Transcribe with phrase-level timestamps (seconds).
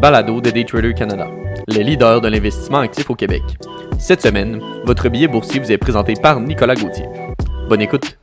[0.00, 1.28] balado de Daytrader Canada,
[1.68, 3.42] le leader de l'investissement actif au Québec.
[3.98, 7.04] Cette semaine, votre billet boursier vous est présenté par Nicolas Gauthier.
[7.68, 8.18] Bonne écoute.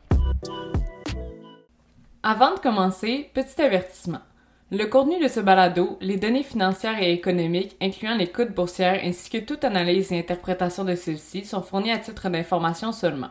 [2.23, 4.21] Avant de commencer, petit avertissement.
[4.71, 9.29] Le contenu de ce balado, les données financières et économiques, incluant les coûts boursières ainsi
[9.29, 13.29] que toute analyse et interprétation de celles-ci, sont fournis à titre d'information seulement.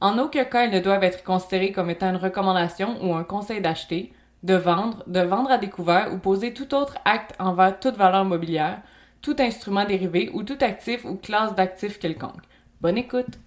[0.00, 3.60] En aucun cas, elles ne doivent être considérées comme étant une recommandation ou un conseil
[3.60, 4.12] d'acheter,
[4.42, 8.82] de vendre, de vendre à découvert ou poser tout autre acte envers toute valeur mobilière,
[9.20, 12.42] tout instrument dérivé ou tout actif ou classe d'actifs quelconque.
[12.80, 13.38] Bonne écoute!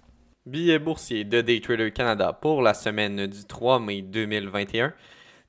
[0.46, 4.92] Billet boursier de Daytrader Canada pour la semaine du 3 mai 2021.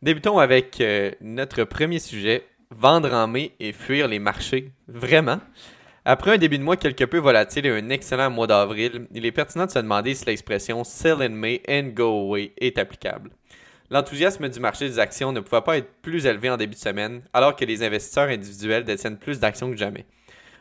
[0.02, 4.72] Débutons avec euh, notre premier sujet, vendre en mai et fuir les marchés.
[4.88, 5.40] Vraiment?
[6.06, 9.32] Après un début de mois quelque peu volatile et un excellent mois d'avril, il est
[9.32, 13.32] pertinent de se demander si l'expression sell in May and go away est applicable.
[13.92, 17.22] L'enthousiasme du marché des actions ne pouvait pas être plus élevé en début de semaine,
[17.34, 20.06] alors que les investisseurs individuels détiennent plus d'actions que jamais.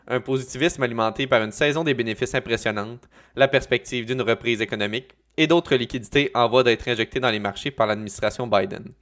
[0.06, 5.46] Un positivisme alimenté par une saison des bénéfices impressionnante, la perspective d'une reprise économique et
[5.46, 8.92] d'autres liquidités en voie d'être injectées dans les marchés par l'administration Biden.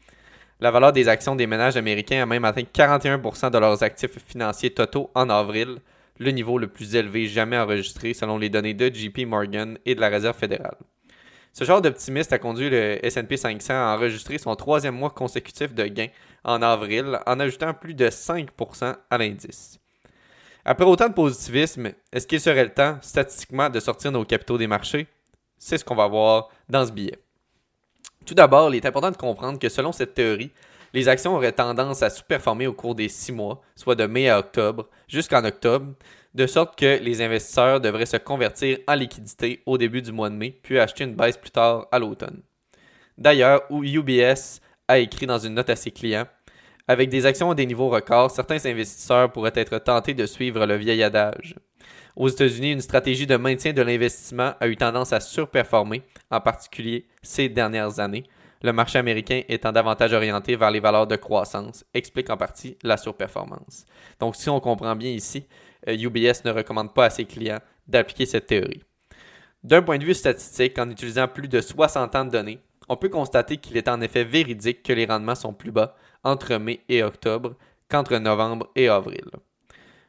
[0.60, 4.70] La valeur des actions des ménages américains a même atteint 41% de leurs actifs financiers
[4.70, 5.78] totaux en avril,
[6.18, 10.00] le niveau le plus élevé jamais enregistré selon les données de JP Morgan et de
[10.00, 10.76] la Réserve fédérale.
[11.52, 15.84] Ce genre d'optimiste a conduit le S&P 500 à enregistrer son troisième mois consécutif de
[15.84, 16.08] gains
[16.44, 19.78] en avril en ajoutant plus de 5% à l'indice.
[20.64, 24.66] Après autant de positivisme, est-ce qu'il serait le temps, statistiquement, de sortir nos capitaux des
[24.66, 25.06] marchés?
[25.58, 27.18] C'est ce qu'on va voir dans ce billet.
[28.24, 30.52] Tout d'abord, il est important de comprendre que selon cette théorie,
[30.94, 34.38] les actions auraient tendance à sous-performer au cours des six mois, soit de mai à
[34.38, 35.92] octobre, jusqu'en octobre,
[36.34, 40.34] de sorte que les investisseurs devraient se convertir en liquidité au début du mois de
[40.34, 42.42] mai, puis acheter une baisse plus tard à l'automne.
[43.18, 46.26] D'ailleurs, UBS a écrit dans une note à ses clients
[46.88, 50.76] Avec des actions à des niveaux records, certains investisseurs pourraient être tentés de suivre le
[50.76, 51.54] vieil adage.
[52.16, 57.06] Aux États-Unis, une stratégie de maintien de l'investissement a eu tendance à surperformer, en particulier
[57.22, 58.24] ces dernières années,
[58.62, 62.96] le marché américain étant davantage orienté vers les valeurs de croissance, explique en partie la
[62.96, 63.86] surperformance.
[64.20, 65.46] Donc si on comprend bien ici,
[65.86, 68.82] UBS euh, ne recommande pas à ses clients d'appliquer cette théorie.
[69.62, 73.08] D'un point de vue statistique, en utilisant plus de 60 ans de données, on peut
[73.08, 75.94] constater qu'il est en effet véridique que les rendements sont plus bas
[76.24, 77.54] entre mai et octobre
[77.88, 79.24] qu'entre novembre et avril.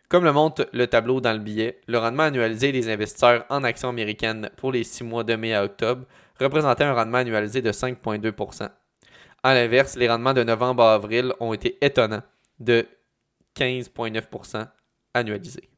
[0.09, 3.89] Comme le montre le tableau dans le billet, le rendement annualisé des investisseurs en actions
[3.89, 6.05] américaines pour les six mois de mai à octobre
[6.39, 8.69] représentait un rendement annualisé de 5,2%
[9.43, 12.23] À l'inverse, les rendements de novembre à avril ont été étonnants,
[12.59, 12.85] de
[13.55, 14.67] 15,9
[15.13, 15.69] annualisés.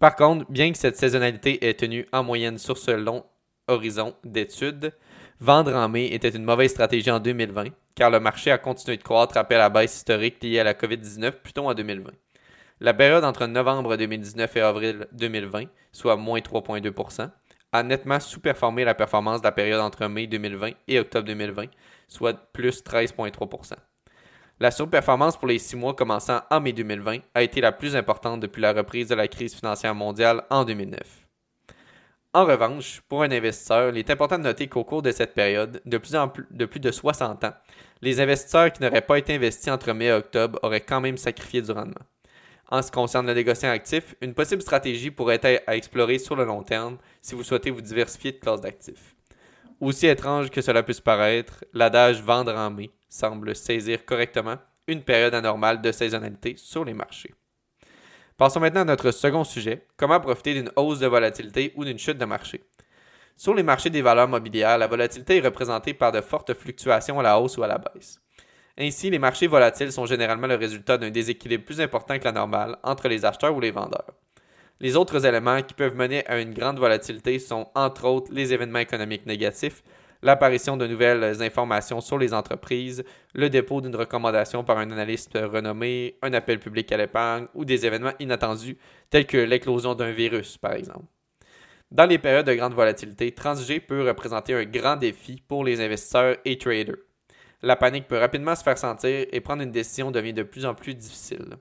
[0.00, 3.24] Par contre, bien que cette saisonnalité ait tenu en moyenne sur ce long
[3.68, 4.92] horizon d'études,
[5.40, 9.02] vendre en mai était une mauvaise stratégie en 2020, car le marché a continué de
[9.02, 12.12] croître après la baisse historique liée à la COVID-19 plutôt en 2020.
[12.80, 17.30] La période entre novembre 2019 et avril 2020, soit moins 3,2%
[17.72, 21.66] a nettement sous-performé la performance de la période entre mai 2020 et octobre 2020,
[22.08, 23.76] soit plus 13,3
[24.62, 28.40] La surperformance pour les six mois commençant en mai 2020 a été la plus importante
[28.40, 31.00] depuis la reprise de la crise financière mondiale en 2009.
[32.34, 35.80] En revanche, pour un investisseur, il est important de noter qu'au cours de cette période,
[35.86, 36.12] de plus,
[36.50, 37.54] de plus de 60 ans,
[38.02, 41.62] les investisseurs qui n'auraient pas été investis entre mai et octobre auraient quand même sacrifié
[41.62, 42.04] du rendement.
[42.68, 46.36] En ce qui concerne le négociant actif, une possible stratégie pourrait être à explorer sur
[46.36, 49.16] le long terme si vous souhaitez vous diversifier de classe d'actifs.
[49.80, 54.56] Aussi étrange que cela puisse paraître, l'adage vendre en mai semble saisir correctement
[54.86, 57.34] une période anormale de saisonnalité sur les marchés.
[58.38, 62.16] Passons maintenant à notre second sujet, comment profiter d'une hausse de volatilité ou d'une chute
[62.16, 62.64] de marché?
[63.36, 67.22] Sur les marchés des valeurs mobilières, la volatilité est représentée par de fortes fluctuations à
[67.22, 68.20] la hausse ou à la baisse.
[68.78, 72.78] Ainsi, les marchés volatiles sont généralement le résultat d'un déséquilibre plus important que la normale
[72.82, 74.14] entre les acheteurs ou les vendeurs.
[74.80, 78.78] Les autres éléments qui peuvent mener à une grande volatilité sont entre autres les événements
[78.78, 79.82] économiques négatifs,
[80.22, 83.04] l'apparition de nouvelles informations sur les entreprises,
[83.34, 87.86] le dépôt d'une recommandation par un analyste renommé, un appel public à l'épargne ou des
[87.86, 88.78] événements inattendus
[89.10, 91.06] tels que l'éclosion d'un virus, par exemple.
[91.90, 96.36] Dans les périodes de grande volatilité, transiger peut représenter un grand défi pour les investisseurs
[96.44, 96.96] et traders
[97.62, 100.74] la panique peut rapidement se faire sentir et prendre une décision devient de plus en
[100.74, 101.56] plus difficile.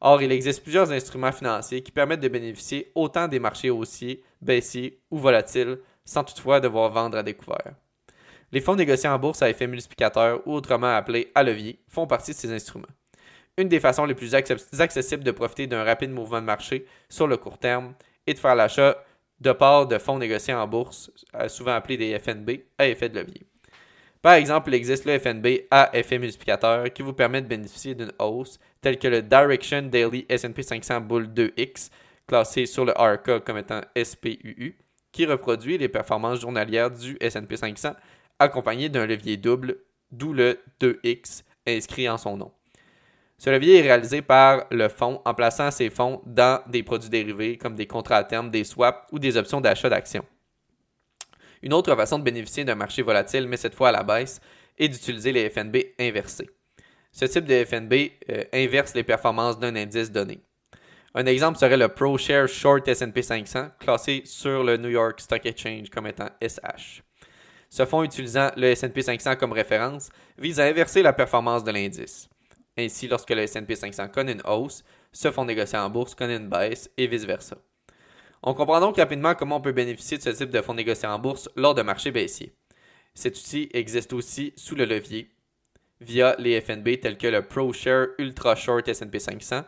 [0.00, 5.00] Or, il existe plusieurs instruments financiers qui permettent de bénéficier autant des marchés haussiers, baissiers
[5.10, 7.74] ou volatiles, sans toutefois devoir vendre à découvert.
[8.56, 12.30] Les fonds négociés en bourse à effet multiplicateur ou autrement appelés à levier font partie
[12.30, 12.86] de ces instruments.
[13.58, 17.36] Une des façons les plus accessibles de profiter d'un rapide mouvement de marché sur le
[17.36, 17.92] court terme
[18.26, 18.96] est de faire l'achat
[19.42, 23.20] de parts de fonds négociés en bourse, euh, souvent appelés des FNB, à effet de
[23.20, 23.42] levier.
[24.22, 28.12] Par exemple, il existe le FNB à effet multiplicateur qui vous permet de bénéficier d'une
[28.18, 31.90] hausse telle que le Direction Daily S&P 500 Bull 2X,
[32.26, 34.78] classé sur le RK comme étant SPUU,
[35.12, 37.92] qui reproduit les performances journalières du S&P 500
[38.38, 39.78] accompagné d'un levier double,
[40.10, 42.52] d'où le 2X inscrit en son nom.
[43.38, 47.58] Ce levier est réalisé par le fonds en plaçant ses fonds dans des produits dérivés
[47.58, 50.24] comme des contrats à terme, des swaps ou des options d'achat d'actions.
[51.62, 54.40] Une autre façon de bénéficier d'un marché volatile, mais cette fois à la baisse,
[54.78, 56.48] est d'utiliser les FNB inversés.
[57.12, 57.94] Ce type de FNB
[58.30, 60.40] euh, inverse les performances d'un indice donné.
[61.14, 65.88] Un exemple serait le ProShare Short S&P 500, classé sur le New York Stock Exchange
[65.88, 67.05] comme étant SH.
[67.76, 70.08] Ce fonds utilisant le S&P 500 comme référence
[70.38, 72.26] vise à inverser la performance de l'indice.
[72.78, 74.82] Ainsi, lorsque le S&P 500 connaît une hausse,
[75.12, 77.58] ce fonds négocié en bourse connaît une baisse et vice-versa.
[78.42, 81.18] On comprend donc rapidement comment on peut bénéficier de ce type de fonds négociés en
[81.18, 82.54] bourse lors de marchés baissiers.
[83.12, 85.28] Cet outil existe aussi sous le levier
[86.00, 89.64] via les FNB tels que le ProShare Ultra Short S&P 500,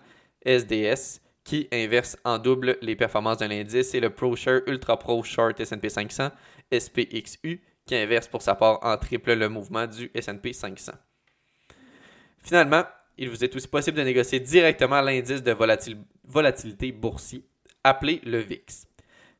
[0.46, 5.60] SDS, qui inverse en double les performances d'un indice, et le ProShare Ultra Pro Short
[5.60, 6.30] S&P 500,
[6.72, 10.92] SPXU, qui inverse pour sa part en triple le mouvement du S&P 500.
[12.44, 12.84] Finalement,
[13.16, 15.56] il vous est aussi possible de négocier directement l'indice de
[16.24, 17.44] volatilité boursier,
[17.82, 18.86] appelé le VIX.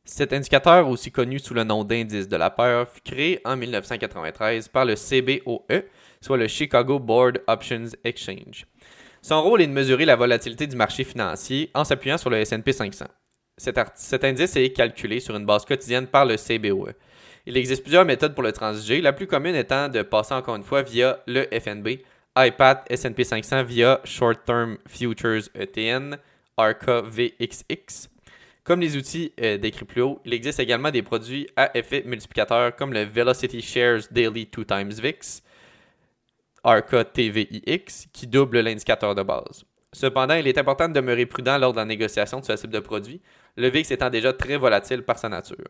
[0.05, 4.69] Cet indicateur, aussi connu sous le nom d'indice de la peur, fut créé en 1993
[4.69, 5.85] par le CBOE,
[6.21, 8.67] soit le Chicago Board Options Exchange.
[9.21, 12.73] Son rôle est de mesurer la volatilité du marché financier en s'appuyant sur le S&P
[12.73, 13.05] 500.
[13.59, 16.95] Cet, cet, indice est calculé sur une base quotidienne par le CBOE.
[17.49, 20.65] Il existe plusieurs méthodes pour le transiger, la plus commune étant de passer encore une
[20.65, 22.01] fois via le FNB,
[22.37, 26.19] iPad S&P 500 via Short Term Futures ETN,
[26.59, 28.11] ARCA VXX.
[28.65, 32.77] Comme les outils euh, décrits plus haut, il existe également des produits à effet multiplicateur
[32.77, 35.43] comme le Velocity Shares Daily 2 times VIX,
[36.65, 39.65] ARCA TVIX, qui double l'indicateur de base.
[39.95, 42.81] Cependant, il est important de demeurer prudent lors de la négociation de ce type de
[42.81, 43.23] produit,
[43.57, 45.65] le VIX étant déjà très volatile par sa nature.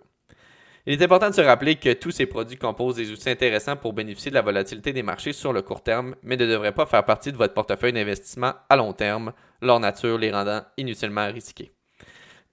[0.90, 3.92] Il est important de se rappeler que tous ces produits composent des outils intéressants pour
[3.92, 7.04] bénéficier de la volatilité des marchés sur le court terme, mais ne devraient pas faire
[7.04, 11.72] partie de votre portefeuille d'investissement à long terme, leur nature les rendant inutilement risqués.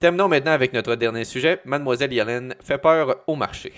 [0.00, 1.62] Terminons maintenant avec notre dernier sujet.
[1.64, 3.72] Mademoiselle Yellen fait peur au marché.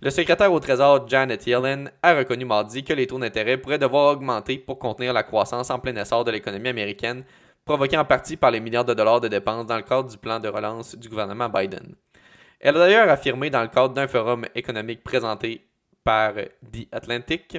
[0.00, 4.14] Le secrétaire au Trésor Janet Yellen a reconnu mardi que les taux d'intérêt pourraient devoir
[4.14, 7.24] augmenter pour contenir la croissance en plein essor de l'économie américaine,
[7.66, 10.40] provoquée en partie par les milliards de dollars de dépenses dans le cadre du plan
[10.40, 11.94] de relance du gouvernement Biden.
[12.62, 15.66] Elle a d'ailleurs affirmé dans le cadre d'un forum économique présenté
[16.04, 17.58] par The Atlantic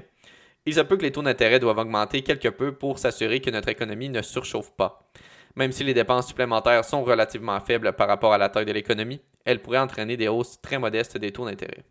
[0.65, 3.67] Il se peut que les taux d'intérêt doivent augmenter quelque peu pour s'assurer que notre
[3.67, 5.09] économie ne surchauffe pas.
[5.57, 9.19] Même si les dépenses supplémentaires sont relativement faibles par rapport à la taille de l'économie,
[9.43, 11.83] elles pourraient entraîner des hausses très modestes des taux d'intérêt.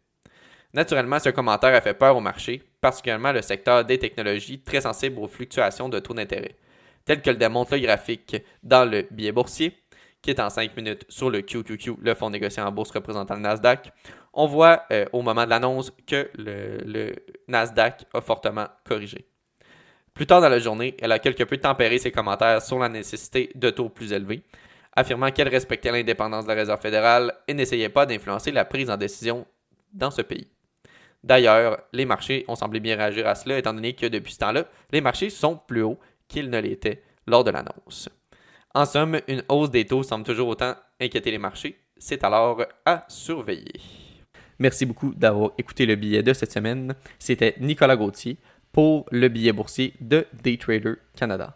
[0.72, 5.18] Naturellement, ce commentaire a fait peur au marché, particulièrement le secteur des technologies très sensible
[5.18, 6.56] aux fluctuations de taux d'intérêt,
[7.04, 9.81] tel que le démontre le graphique dans le billet boursier
[10.22, 13.40] qui est en 5 minutes sur le QQQ, le fonds négocié en bourse représentant le
[13.40, 13.92] Nasdaq,
[14.32, 17.14] on voit euh, au moment de l'annonce que le,
[17.48, 19.26] Nasdaq a fortement corrigé.
[20.14, 23.50] Plus tard dans la journée, elle a quelque peu tempéré ses commentaires sur la nécessité
[23.54, 24.42] de taux plus élevés,
[24.94, 28.96] affirmant qu'elle respectait l'indépendance de la Réserve fédérale et n'essayait pas d'influencer la prise en
[28.96, 29.46] décision
[29.92, 30.48] dans ce pays.
[31.24, 34.64] D'ailleurs, les marchés ont semblé bien réagir à cela, étant donné que depuis ce temps-là,
[34.90, 35.98] les marchés sont plus hauts
[36.28, 38.08] qu'ils ne l'étaient lors de l'annonce.
[38.74, 41.78] En somme, une hausse des taux semble toujours autant inquiéter les marchés.
[41.98, 43.80] C'est alors à surveiller.
[44.58, 46.94] Merci beaucoup d'avoir écouté le billet de cette semaine.
[47.18, 48.38] C'était Nicolas Gauthier
[48.72, 51.50] pour le billet boursier de Daytrader Canada.